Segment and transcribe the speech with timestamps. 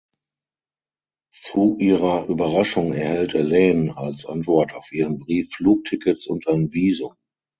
[1.31, 7.13] Zu ihrer Überraschung erhält Elaine als Antwort auf ihren Brief Flugtickets und ein Visum.